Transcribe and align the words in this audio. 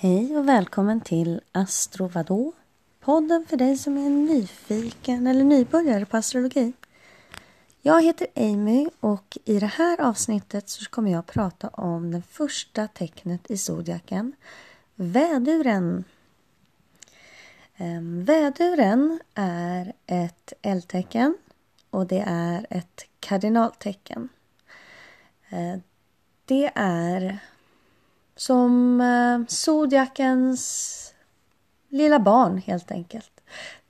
Hej 0.00 0.36
och 0.36 0.48
välkommen 0.48 1.00
till 1.00 1.40
Astro 1.52 2.08
vadå? 2.08 2.52
Podden 3.00 3.46
för 3.48 3.56
dig 3.56 3.76
som 3.76 3.96
är 3.96 4.10
nyfiken 4.10 5.26
eller 5.26 5.44
nybörjare 5.44 6.06
på 6.06 6.16
astrologi. 6.16 6.72
Jag 7.82 8.02
heter 8.02 8.26
Amy 8.36 8.88
och 9.00 9.38
i 9.44 9.58
det 9.58 9.66
här 9.66 10.00
avsnittet 10.00 10.68
så 10.68 10.90
kommer 10.90 11.12
jag 11.12 11.26
prata 11.26 11.68
om 11.68 12.10
det 12.10 12.22
första 12.22 12.88
tecknet 12.88 13.50
i 13.50 13.58
zodiaken, 13.58 14.32
väduren. 14.94 16.04
Ehm, 17.76 18.24
väduren 18.24 19.20
är 19.34 19.92
ett 20.06 20.52
eldtecken 20.62 21.36
och 21.90 22.06
det 22.06 22.24
är 22.26 22.66
ett 22.70 23.04
kardinaltecken. 23.20 24.28
Eh, 25.48 25.78
det 26.44 26.72
är 26.74 27.38
som 28.38 29.00
eh, 29.00 29.46
zodiakens 29.48 31.14
lilla 31.88 32.18
barn 32.18 32.58
helt 32.58 32.90
enkelt. 32.90 33.40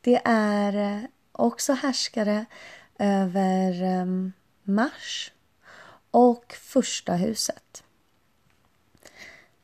Det 0.00 0.20
är 0.24 0.76
eh, 0.76 1.04
också 1.32 1.72
härskare 1.72 2.44
över 2.98 3.82
eh, 3.82 4.06
Mars 4.62 5.32
och 6.10 6.52
första 6.62 7.14
huset. 7.14 7.84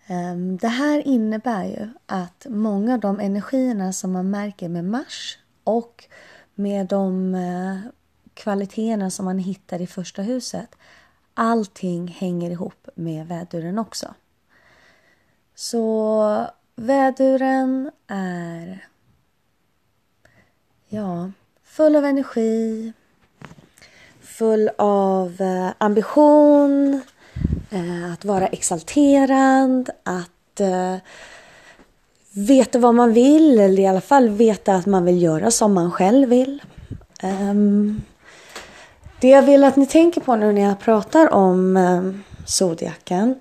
Eh, 0.06 0.36
det 0.60 0.68
här 0.68 1.06
innebär 1.06 1.64
ju 1.64 1.88
att 2.06 2.46
många 2.48 2.94
av 2.94 3.00
de 3.00 3.20
energierna 3.20 3.92
som 3.92 4.12
man 4.12 4.30
märker 4.30 4.68
med 4.68 4.84
Mars 4.84 5.38
och 5.64 6.04
med 6.54 6.86
de 6.86 7.34
eh, 7.34 7.78
kvaliteterna 8.34 9.10
som 9.10 9.24
man 9.24 9.38
hittar 9.38 9.82
i 9.82 9.86
första 9.86 10.22
huset 10.22 10.76
allting 11.34 12.08
hänger 12.08 12.50
ihop 12.50 12.88
med 12.94 13.26
väduren 13.26 13.78
också. 13.78 14.14
Så 15.54 16.46
väduren 16.76 17.90
är 18.08 18.86
ja, 20.88 21.30
full 21.64 21.96
av 21.96 22.04
energi, 22.04 22.92
full 24.22 24.70
av 24.78 25.36
eh, 25.40 25.68
ambition, 25.78 27.00
eh, 27.70 28.12
att 28.12 28.24
vara 28.24 28.46
exalterad, 28.46 29.90
att 30.02 30.60
eh, 30.60 30.96
veta 32.32 32.78
vad 32.78 32.94
man 32.94 33.12
vill 33.12 33.60
eller 33.60 33.82
i 33.82 33.86
alla 33.86 34.00
fall 34.00 34.28
veta 34.28 34.74
att 34.74 34.86
man 34.86 35.04
vill 35.04 35.22
göra 35.22 35.50
som 35.50 35.74
man 35.74 35.90
själv 35.90 36.28
vill. 36.28 36.62
Ehm, 37.22 38.02
det 39.20 39.28
jag 39.28 39.42
vill 39.42 39.64
att 39.64 39.76
ni 39.76 39.86
tänker 39.86 40.20
på 40.20 40.36
nu 40.36 40.52
när 40.52 40.62
jag 40.62 40.80
pratar 40.80 41.32
om 41.32 41.78
zodiaken 42.46 43.34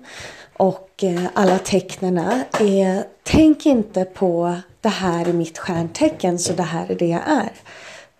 och 0.56 0.91
Eh, 1.02 1.24
alla 1.34 1.58
tecknena 1.58 2.44
är 2.60 3.04
tänk 3.22 3.66
inte 3.66 4.04
på 4.04 4.56
det 4.80 4.88
här 4.88 5.28
är 5.28 5.32
mitt 5.32 5.58
stjärntecken 5.58 6.38
så 6.38 6.52
det 6.52 6.62
här 6.62 6.90
är 6.90 6.94
det 6.94 7.06
jag 7.06 7.20
är. 7.26 7.52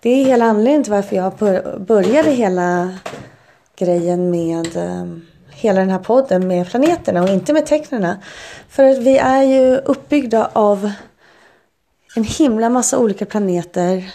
Det 0.00 0.10
är 0.10 0.24
hela 0.24 0.44
anledningen 0.44 0.82
till 0.82 0.92
varför 0.92 1.16
jag 1.16 1.32
började 1.80 2.30
hela 2.30 2.98
grejen 3.76 4.30
med 4.30 4.76
eh, 4.76 5.06
hela 5.50 5.80
den 5.80 5.90
här 5.90 5.98
podden 5.98 6.48
med 6.48 6.70
planeterna 6.70 7.22
och 7.22 7.28
inte 7.28 7.52
med 7.52 7.66
tecknena. 7.66 8.22
För 8.68 8.84
att 8.84 8.98
vi 8.98 9.18
är 9.18 9.42
ju 9.42 9.76
uppbyggda 9.76 10.50
av 10.52 10.92
en 12.16 12.24
himla 12.24 12.68
massa 12.68 12.98
olika 12.98 13.26
planeter 13.26 14.12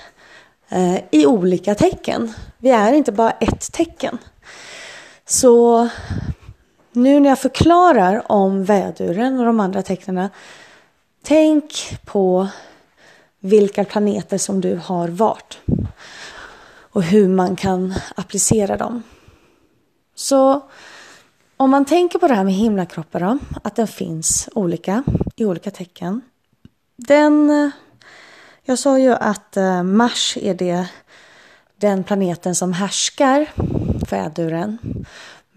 eh, 0.70 0.98
i 1.12 1.26
olika 1.26 1.76
tecken. 1.76 2.34
Vi 2.58 2.70
är 2.70 2.94
inte 2.94 3.12
bara 3.12 3.32
ett 3.32 3.72
tecken. 3.72 4.18
Så 5.26 5.90
nu 6.98 7.20
när 7.20 7.30
jag 7.30 7.40
förklarar 7.40 8.32
om 8.32 8.64
väduren 8.64 9.40
och 9.40 9.46
de 9.46 9.60
andra 9.60 9.82
tecknen, 9.82 10.30
tänk 11.24 11.98
på 12.06 12.48
vilka 13.40 13.86
planeter 13.86 14.38
som 14.38 14.62
du 14.62 14.76
har 14.84 15.08
vart 15.08 15.60
och 16.80 17.04
hur 17.04 17.28
man 17.28 17.56
kan 17.56 17.94
applicera 18.16 18.78
dem. 18.78 19.04
Så 20.16 20.62
om 21.58 21.70
man 21.70 21.86
tänker 21.86 22.20
på 22.20 22.28
det 22.28 22.34
här 22.34 22.44
med 22.44 22.54
himlakroppar 22.54 23.20
då, 23.20 23.38
att 23.64 23.76
den 23.76 23.88
finns 23.88 24.50
olika 24.56 25.04
i 25.36 25.46
olika 25.46 25.72
tecken. 25.72 26.22
Den, 26.96 27.72
jag 28.64 28.80
sa 28.80 29.00
ju 29.00 29.14
att 29.14 29.58
eh, 29.58 29.84
Mars 29.84 30.38
är 30.42 30.54
det, 30.54 30.88
den 31.76 32.04
planeten 32.04 32.56
som 32.56 32.74
härskar 32.74 33.48
väduren. 34.10 34.78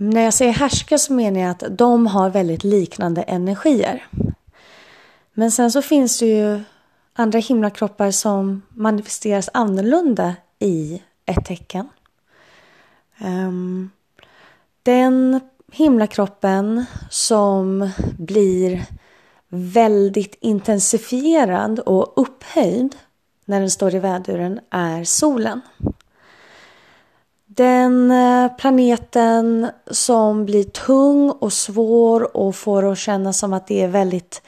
När 0.02 0.24
jag 0.24 0.34
säger 0.34 0.52
härska 0.52 0.98
så 0.98 1.12
menar 1.12 1.40
jag 1.40 1.50
att 1.50 1.64
de 1.70 2.06
har 2.06 2.30
väldigt 2.30 2.64
liknande 2.64 3.22
energier. 3.22 4.06
Men 5.32 5.50
sen 5.50 5.72
så 5.72 5.82
finns 5.82 6.18
det 6.18 6.26
ju 6.26 6.60
andra 7.12 7.38
himlakroppar 7.38 8.10
som 8.10 8.62
manifesteras 8.68 9.50
annorlunda 9.54 10.34
i 10.58 11.02
ett 11.26 11.44
tecken. 11.44 11.88
Um, 13.24 13.90
den 14.82 15.40
himlakroppen 15.72 16.84
som 17.10 17.90
blir 18.18 18.86
väldigt 19.48 20.38
intensifierad 20.40 21.78
och 21.78 22.12
upphöjd 22.16 22.96
när 23.44 23.60
den 23.60 23.70
står 23.70 23.94
i 23.94 23.98
väduren 23.98 24.60
är 24.70 25.04
solen. 25.04 25.60
Den 27.52 28.10
eh, 28.10 28.52
planeten 28.56 29.70
som 29.90 30.44
blir 30.44 30.64
tung 30.64 31.30
och 31.30 31.52
svår 31.52 32.36
och 32.36 32.56
får 32.56 32.92
att 32.92 32.98
känna 32.98 33.32
som 33.32 33.52
att 33.52 33.66
det 33.66 33.82
är 33.82 33.88
väldigt 33.88 34.42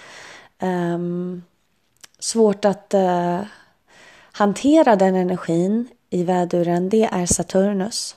um, 0.62 1.42
svårt 2.18 2.64
att 2.64 2.94
uh, 2.94 3.41
hantera 4.32 4.96
den 4.96 5.14
energin 5.14 5.88
i 6.10 6.24
väduren, 6.24 6.88
det 6.88 7.08
är 7.12 7.26
Saturnus. 7.26 8.16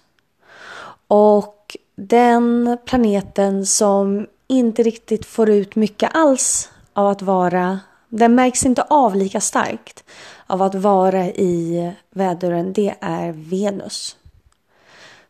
Och 1.08 1.78
den 1.96 2.78
planeten 2.86 3.66
som 3.66 4.28
inte 4.48 4.84
riktigt 4.84 5.26
får 5.26 5.50
ut 5.50 5.76
mycket 5.76 6.16
alls 6.16 6.70
av 6.94 7.08
att 7.08 7.22
vara, 7.22 7.80
den 8.10 8.36
märks 8.36 8.66
inte 8.66 8.82
av 8.82 9.16
lika 9.16 9.40
starkt 9.42 10.04
av 10.48 10.62
att 10.62 10.76
vara 10.76 11.26
i 11.26 11.92
väduren, 12.10 12.74
det 12.74 12.96
är 13.02 13.32
Venus. 13.32 14.18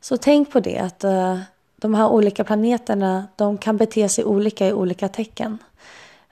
Så 0.06 0.18
tänk 0.18 0.52
på 0.52 0.60
det 0.60 0.78
att 0.78 1.04
uh, 1.04 1.40
de 1.76 1.94
här 1.94 2.10
olika 2.10 2.44
planeterna 2.44 3.28
de 3.36 3.58
kan 3.58 3.78
bete 3.78 4.10
sig 4.10 4.26
olika 4.26 4.68
i 4.68 4.74
olika 4.74 5.10
tecken. 5.10 5.58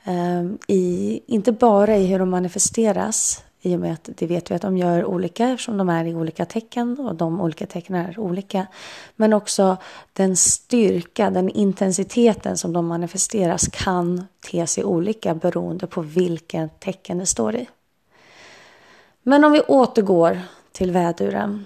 Um, 0.07 0.57
i, 0.67 1.21
inte 1.27 1.51
bara 1.51 1.97
i 1.97 2.05
hur 2.05 2.19
de 2.19 2.29
manifesteras 2.29 3.43
i 3.61 3.75
och 3.75 3.79
med 3.79 3.93
att 3.93 4.09
det 4.15 4.27
vet 4.27 4.51
vi 4.51 4.55
att 4.55 4.61
de 4.61 4.77
gör 4.77 5.05
olika 5.05 5.49
eftersom 5.49 5.77
de 5.77 5.89
är 5.89 6.05
i 6.05 6.15
olika 6.15 6.45
tecken 6.45 6.99
och 6.99 7.15
de 7.15 7.41
olika 7.41 7.65
tecknen 7.65 8.05
är 8.05 8.19
olika. 8.19 8.67
Men 9.15 9.33
också 9.33 9.77
den 10.13 10.35
styrka, 10.35 11.29
den 11.29 11.49
intensiteten 11.49 12.57
som 12.57 12.73
de 12.73 12.87
manifesteras 12.87 13.67
kan 13.67 14.27
te 14.51 14.67
sig 14.67 14.83
olika 14.83 15.35
beroende 15.35 15.87
på 15.87 16.01
vilket 16.01 16.79
tecken 16.79 17.17
det 17.17 17.25
står 17.25 17.55
i. 17.55 17.69
Men 19.23 19.43
om 19.43 19.51
vi 19.51 19.61
återgår 19.61 20.41
till 20.71 20.91
väduren 20.91 21.65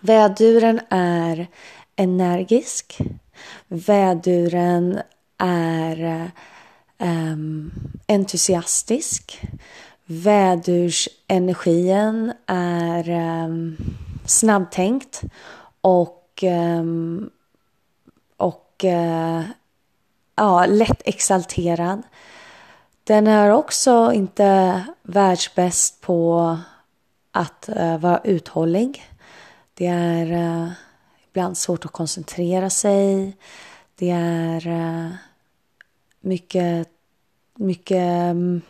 Väduren 0.00 0.80
är 0.90 1.46
energisk. 1.96 2.98
Väduren 3.68 5.00
är 5.38 6.30
um, 6.98 7.72
entusiastisk. 8.08 9.40
Vädursenergin 10.04 12.32
är 12.46 13.10
um, 13.10 13.76
snabbtänkt 14.26 15.22
och, 15.80 16.42
um, 16.42 17.30
och 18.36 18.84
uh, 18.84 19.42
ja, 20.36 20.66
lätt 20.66 21.02
exalterad. 21.04 22.02
Den 23.04 23.26
är 23.26 23.50
också 23.50 24.12
inte 24.14 24.80
världsbäst 25.02 26.00
på 26.00 26.58
att 27.32 27.68
uh, 27.76 27.98
vara 27.98 28.20
uthållig. 28.24 29.13
Det 29.74 29.86
är 29.86 30.32
uh, 30.32 30.70
ibland 31.30 31.56
svårt 31.56 31.84
att 31.84 31.92
koncentrera 31.92 32.70
sig. 32.70 33.36
Det 33.94 34.10
är 34.10 34.66
uh, 34.66 35.10
mycket, 36.20 36.88
mycket 37.54 38.30
um, 38.30 38.62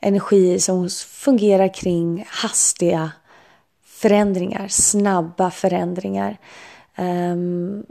energi 0.00 0.60
som 0.60 0.88
fungerar 1.08 1.74
kring 1.74 2.24
hastiga 2.28 3.12
förändringar, 3.84 4.68
snabba 4.68 5.50
förändringar. 5.50 6.38
Um, 6.96 7.86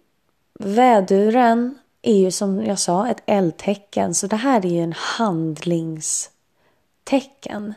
väduren 0.60 1.78
är 2.02 2.16
ju 2.16 2.32
som 2.32 2.66
jag 2.66 2.80
sa 2.80 3.08
ett 3.08 3.24
eldtecken 3.26 4.16
så 4.16 4.28
det 4.28 4.36
här 4.36 4.66
är 4.66 4.70
ju 4.70 4.80
en 4.80 4.94
handlingstecken 4.98 7.74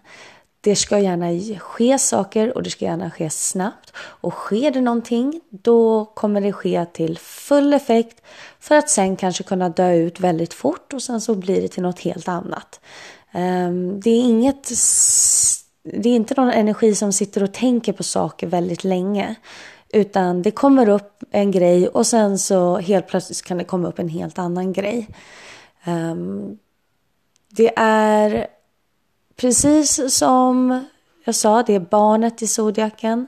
det 0.65 0.77
ska 0.77 0.99
gärna 0.99 1.59
ske 1.59 1.99
saker 1.99 2.57
och 2.57 2.63
det 2.63 2.71
ska 2.71 2.85
gärna 2.85 3.11
ske 3.11 3.31
snabbt. 3.31 3.93
Och 3.97 4.33
sker 4.33 4.71
det 4.71 4.81
någonting 4.81 5.41
då 5.51 6.05
kommer 6.05 6.41
det 6.41 6.53
ske 6.53 6.87
till 6.93 7.19
full 7.19 7.73
effekt 7.73 8.23
för 8.61 8.75
att 8.75 8.91
sen 8.91 9.17
kanske 9.17 9.45
kunna 9.45 9.69
dö 9.69 9.93
ut 9.95 10.21
väldigt 10.21 10.55
fort 10.55 10.93
och 10.93 11.03
sen 11.03 11.21
så 11.21 11.35
blir 11.35 11.63
det 11.63 11.69
till 11.69 11.83
något 11.83 12.01
helt 12.01 12.29
annat. 12.29 12.81
Ehm, 13.33 14.01
det 14.01 14.11
är 14.11 14.21
inget 14.21 14.71
det 15.83 16.09
är 16.09 16.17
inte 16.17 16.35
någon 16.35 16.51
energi 16.51 16.95
som 16.95 17.13
sitter 17.13 17.43
och 17.43 17.53
tänker 17.53 17.93
på 17.93 18.03
saker 18.03 18.47
väldigt 18.47 18.85
länge. 18.85 19.35
Utan 19.89 20.43
det 20.43 20.51
kommer 20.51 20.89
upp 20.89 21.25
en 21.31 21.51
grej 21.51 21.89
och 21.89 22.07
sen 22.07 22.39
så 22.39 22.77
helt 22.79 23.09
plötsligt 23.09 23.43
kan 23.43 23.59
det 23.59 23.65
komma 23.65 23.89
upp 23.89 23.99
en 23.99 24.09
helt 24.09 24.39
annan 24.39 24.73
grej. 24.73 25.09
Ehm, 25.85 26.59
det 27.49 27.73
är 27.77 28.47
precis 29.37 30.15
som 30.15 30.85
jag 31.25 31.35
sa, 31.35 31.63
det 31.63 31.75
är 31.75 31.81
barnet 31.81 32.43
i 32.43 32.47
zodiaken. 32.47 33.27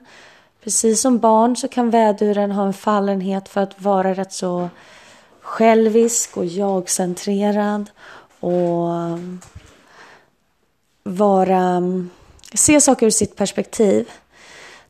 Precis 0.64 1.00
som 1.00 1.18
barn 1.18 1.56
så 1.56 1.68
kan 1.68 1.90
väduren 1.90 2.50
ha 2.50 2.66
en 2.66 2.72
fallenhet 2.72 3.48
för 3.48 3.60
att 3.60 3.82
vara 3.82 4.14
rätt 4.14 4.32
så 4.32 4.68
självisk 5.40 6.36
och 6.36 6.44
jagcentrerad 6.44 7.90
och 8.40 8.88
vara, 11.02 11.82
se 12.54 12.80
saker 12.80 13.06
ur 13.06 13.10
sitt 13.10 13.36
perspektiv. 13.36 14.10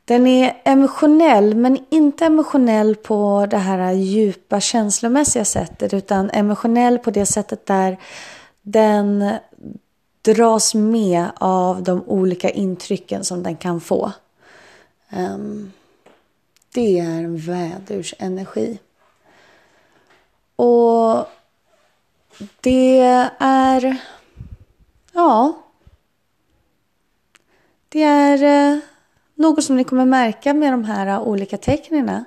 Den 0.05 0.27
är 0.27 0.61
emotionell 0.63 1.55
men 1.55 1.77
inte 1.89 2.25
emotionell 2.25 2.95
på 2.95 3.47
det 3.49 3.57
här 3.57 3.91
djupa 3.91 4.59
känslomässiga 4.59 5.45
sättet 5.45 5.93
utan 5.93 6.29
emotionell 6.29 6.99
på 6.99 7.11
det 7.11 7.25
sättet 7.25 7.65
där 7.65 7.97
den 8.61 9.33
dras 10.33 10.75
med 10.75 11.27
av 11.35 11.83
de 11.83 12.03
olika 12.07 12.49
intrycken 12.49 13.23
som 13.23 13.43
den 13.43 13.55
kan 13.55 13.81
få. 13.81 14.11
Um, 15.09 15.71
det 16.73 16.99
är 16.99 17.23
en 17.23 17.37
vädursenergi. 17.37 18.79
Och 20.55 21.25
det 22.61 22.99
är... 23.39 23.97
Ja. 25.13 25.61
Det 27.89 28.03
är 28.03 28.73
eh, 28.73 28.79
något 29.35 29.63
som 29.63 29.75
ni 29.77 29.83
kommer 29.83 30.05
märka 30.05 30.53
med 30.53 30.73
de 30.73 30.83
här 30.83 31.19
olika 31.19 31.57
tecknen 31.57 32.09
är 32.09 32.25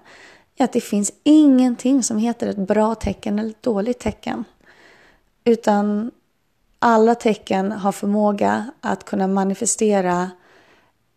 att 0.65 0.73
det 0.73 0.81
finns 0.81 1.13
ingenting 1.23 2.03
som 2.03 2.19
heter 2.19 2.47
ett 2.47 2.57
bra 2.57 2.95
tecken 2.95 3.39
eller 3.39 3.51
ett 3.51 3.63
dåligt 3.63 3.99
tecken. 3.99 4.45
Utan 5.45 6.11
alla 6.83 7.15
tecken 7.15 7.73
har 7.73 7.93
förmåga 7.93 8.71
att 8.81 9.05
kunna 9.05 9.27
manifestera 9.27 10.31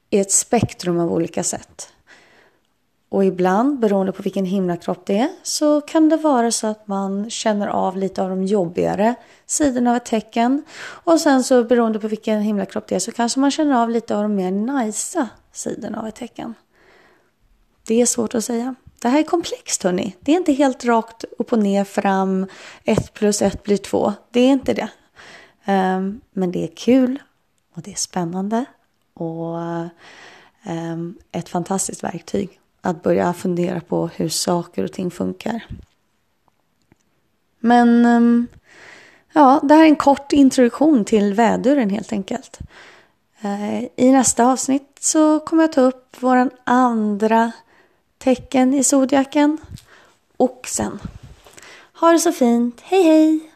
i 0.09 0.19
ett 0.19 0.31
spektrum 0.31 0.99
av 0.99 1.13
olika 1.13 1.43
sätt. 1.43 1.89
Och 3.09 3.25
ibland, 3.25 3.79
beroende 3.79 4.11
på 4.11 4.21
vilken 4.21 4.45
himlakropp 4.45 5.05
det 5.05 5.19
är, 5.19 5.29
så 5.43 5.81
kan 5.81 6.09
det 6.09 6.17
vara 6.17 6.51
så 6.51 6.67
att 6.67 6.87
man 6.87 7.29
känner 7.29 7.67
av 7.67 7.97
lite 7.97 8.23
av 8.23 8.29
de 8.29 8.43
jobbigare 8.43 9.15
sidorna 9.45 9.89
av 9.89 9.97
ett 9.97 10.05
tecken. 10.05 10.63
Och 10.79 11.19
sen 11.19 11.43
så 11.43 11.63
beroende 11.63 11.99
på 11.99 12.07
vilken 12.07 12.41
himlakropp 12.41 12.87
det 12.87 12.95
är 12.95 12.99
så 12.99 13.11
kanske 13.11 13.39
man 13.39 13.51
känner 13.51 13.83
av 13.83 13.89
lite 13.89 14.15
av 14.15 14.23
de 14.23 14.35
mer 14.35 14.51
najsa 14.51 15.29
sidorna 15.51 15.99
av 15.99 16.07
ett 16.07 16.15
tecken. 16.15 16.53
Det 17.87 18.01
är 18.01 18.05
svårt 18.05 18.35
att 18.35 18.45
säga. 18.45 18.75
Det 19.01 19.09
här 19.09 19.19
är 19.19 19.23
komplext 19.23 19.83
hörni. 19.83 20.15
Det 20.19 20.31
är 20.31 20.37
inte 20.37 20.53
helt 20.53 20.85
rakt 20.85 21.23
upp 21.37 21.53
och 21.53 21.59
ner 21.59 21.83
fram. 21.83 22.47
Ett 22.83 23.13
plus 23.13 23.41
ett 23.41 23.63
blir 23.63 23.77
två. 23.77 24.13
Det 24.31 24.39
är 24.39 24.49
inte 24.49 24.73
det. 24.73 24.89
Um, 25.65 26.21
men 26.31 26.51
det 26.51 26.63
är 26.63 26.75
kul 26.75 27.21
och 27.75 27.81
det 27.81 27.91
är 27.91 27.95
spännande 27.95 28.65
och 29.13 29.55
um, 30.65 31.17
ett 31.31 31.49
fantastiskt 31.49 32.03
verktyg 32.03 32.59
att 32.81 33.03
börja 33.03 33.33
fundera 33.33 33.81
på 33.81 34.07
hur 34.07 34.29
saker 34.29 34.83
och 34.83 34.91
ting 34.91 35.11
funkar. 35.11 35.65
Men 37.59 38.05
um, 38.05 38.47
ja, 39.33 39.59
det 39.63 39.73
här 39.73 39.81
är 39.81 39.87
en 39.87 39.95
kort 39.95 40.33
introduktion 40.33 41.05
till 41.05 41.33
väduren 41.33 41.89
helt 41.89 42.13
enkelt. 42.13 42.59
Uh, 43.45 43.83
I 43.83 44.11
nästa 44.11 44.45
avsnitt 44.45 44.97
så 44.99 45.39
kommer 45.39 45.63
jag 45.63 45.73
ta 45.73 45.81
upp 45.81 46.21
våran 46.21 46.49
andra 46.63 47.51
tecken 48.17 48.73
i 48.73 48.83
zodiaken. 48.83 49.57
Oxen. 50.37 50.99
Ha 51.93 52.11
det 52.11 52.19
så 52.19 52.31
fint. 52.31 52.81
Hej 52.81 53.03
hej! 53.03 53.52